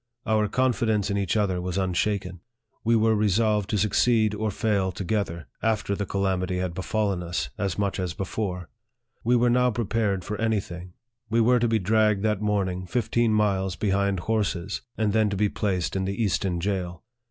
Our 0.25 0.47
confidence 0.47 1.11
in 1.11 1.17
each 1.19 1.37
other 1.37 1.61
was 1.61 1.77
unshaken. 1.77 2.39
We 2.83 2.95
were 2.95 3.13
resolved 3.15 3.69
to 3.69 3.77
suc 3.77 3.91
ceed 3.91 4.35
or 4.35 4.49
fail 4.49 4.91
together, 4.91 5.45
after 5.61 5.93
the 5.95 6.07
calamity 6.07 6.57
had 6.57 6.73
befallen 6.73 7.21
us 7.21 7.51
as 7.59 7.77
much 7.77 7.99
as 7.99 8.15
before. 8.15 8.67
We 9.23 9.35
were 9.35 9.51
now 9.51 9.69
prepared 9.69 10.25
for 10.25 10.41
any 10.41 10.59
thing. 10.59 10.93
We 11.29 11.39
were 11.39 11.59
to 11.59 11.67
be 11.67 11.77
dragged 11.77 12.23
that 12.23 12.41
morning 12.41 12.87
fifteen 12.87 13.31
miles 13.31 13.75
behind 13.75 14.21
horses, 14.21 14.81
and 14.97 15.13
then 15.13 15.29
to 15.29 15.35
be 15.37 15.49
placed 15.49 15.95
in 15.95 16.05
the 16.05 16.19
Easton 16.23 16.59
jail. 16.61 17.03